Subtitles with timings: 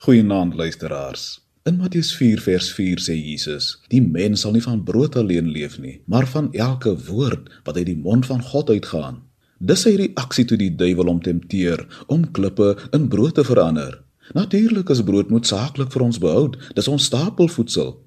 [0.00, 1.40] Goeienaand luisteraars.
[1.62, 5.78] In Matteus 4 vers 4 sê Jesus: "Die mens sal nie van brood alleen leef
[5.78, 9.18] nie, maar van elke woord wat uit die mond van God uitgaan."
[9.58, 14.02] Dis sy reaksie toe die duiwel hom tempteer om klippe in brood te verander.
[14.32, 17.98] Natuurlik is brood noodsaaklik vir ons behoud, dis ons stapelvoedsel.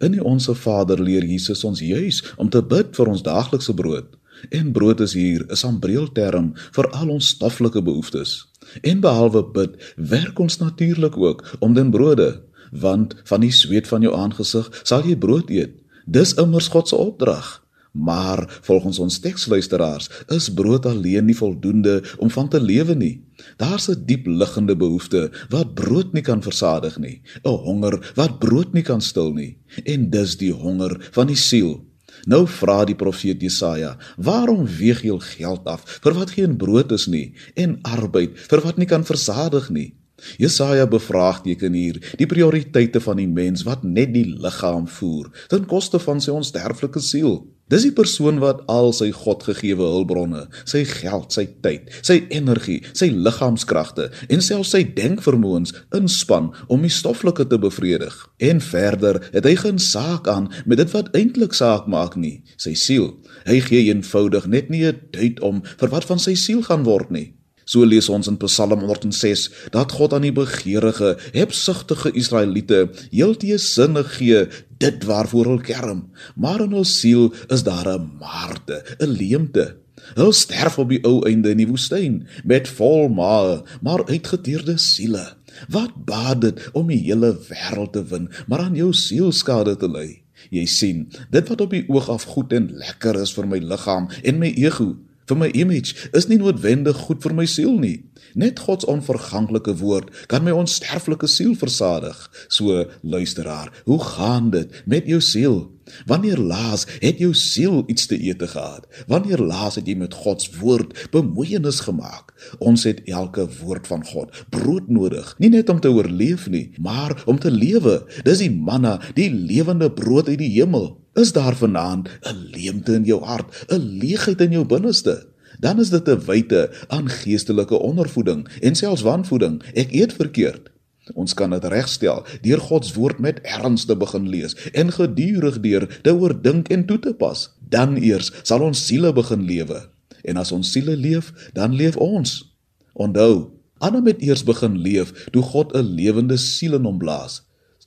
[0.00, 4.06] In die Onse Vader leer Jesus ons juis om te bid vir ons daaglikse brood.
[4.50, 8.49] En brood is hier 'n sambreelterm vir al ons stoffelike behoeftes.
[8.82, 14.04] En behalwe bid, werk ons natuurlik ook om den brode, want van die sweet van
[14.04, 15.74] jou aangesig sal jy brood eet.
[16.06, 17.58] Dis immers God se opdrag.
[17.92, 23.24] Maar volgens ons teksluisteraars is brood alleen nie voldoende om van te lewe nie.
[23.56, 28.72] Daar's 'n diep liggende behoefte wat brood nie kan versadig nie, 'n honger wat brood
[28.72, 31.89] nie kan stil nie, en dis die honger van die siel.
[32.26, 37.06] Nou vra die profeet Jesaja: "Waarom weeg jy geld af vir wat geen brood is
[37.06, 39.94] nie en arbeid vir wat nie kan versadig nie?"
[40.36, 45.98] Jesaja bevraagteken hier die prioriteite van die mens wat net die liggaam voer ten koste
[45.98, 47.46] van sy onsterflike siel.
[47.70, 53.12] Dis die persoon wat al sy Godgegewe hulpbronne, sy geld, sy tyd, sy energie, sy
[53.14, 58.16] liggaamskragte en selfs sy denkvermoëns inspann om die stoffelike te bevredig.
[58.42, 62.74] En verder het hy geen saak aan met dit wat eintlik saak maak nie, sy
[62.74, 63.12] siel.
[63.46, 67.10] Hy gee eenvoudig net nie 'n duit om vir wat van sy siel gaan word
[67.10, 67.39] nie.
[67.70, 74.02] So lees ons in Psalm 106 dat God aan die begeerige, hebsugtige Israeliete heelteë sinne
[74.16, 74.40] gee
[74.82, 76.00] dit waarvoor hulle kerm,
[76.34, 79.76] maar in hul siel is daar 'n maarte, 'n leemte.
[80.16, 85.36] Hulle sterf op die ou einde in die woestyn met vol maag, maar uitgeteerde siele.
[85.68, 89.88] Wat baat dit om die hele wêreld te win, maar aan jou siel skade te
[89.88, 90.22] ly?
[90.50, 94.08] Jy sien, dit wat op die oog af goed en lekker is vir my liggaam
[94.22, 94.96] en my ego,
[95.30, 97.98] vir my image is nie noodwendig goed vir my siel nie.
[98.38, 102.18] Net God se onverganklike woord kan my onsterflike siel versadig.
[102.48, 105.68] So luisteraar, hoe gaan dit met jou siel?
[106.06, 108.86] Wanneer laas het jou siel iets te eet gehad?
[109.10, 112.30] Wanneer laas het jy met God se woord bemoeienis gemaak?
[112.58, 117.16] Ons het elke woord van God brood nodig, nie net om te oorleef nie, maar
[117.26, 118.00] om te lewe.
[118.24, 120.99] Dis die manna, die lewende brood uit die hemel.
[121.14, 125.26] Is daar vanaand 'n leemte in jou hart, 'n leegheid in jou binneste?
[125.58, 129.62] Dan is dit 'n wyte aan geestelike ondervoeding en selfs wanvoeding.
[129.74, 130.70] Ek eet verkeerd.
[131.14, 135.60] Ons kan dit regstel deur God se woord met erns te begin lees en gedurig
[135.60, 137.50] deur te oordink en toe te pas.
[137.68, 139.88] Dan eers sal ons siele begin lewe.
[140.22, 142.56] En as ons siele leef, dan leef ons.
[142.92, 147.42] Onthou, Adam het eers begin leef toe God 'n lewende siel in hom blaas.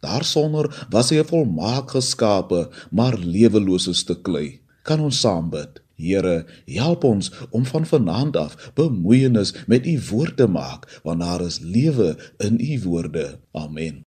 [0.00, 4.60] Daarsonder was hy 'n volmaak geskape, maar lewelose stuk klei.
[4.82, 5.82] Kan ons saam bid?
[5.98, 11.40] Here, help ons om van vanaand af bemoeienis met u woord te maak, want daar
[11.40, 13.38] is lewe in u woorde.
[13.52, 14.07] Amen.